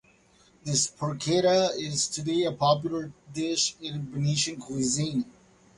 The 0.63 0.71
porchetta 0.71 1.75
is 1.77 2.07
today 2.07 2.45
a 2.45 2.51
popular 2.51 3.11
dish 3.31 3.75
in 3.81 4.09
Venetian 4.11 4.59
cuisine. 4.59 5.25